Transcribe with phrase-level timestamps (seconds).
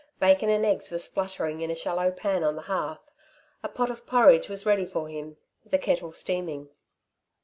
[0.19, 3.11] Bacon and eggs were spluttering in a shallow pan on the hearth,
[3.61, 6.69] a pot of porridge was ready for him, the kettle steaming.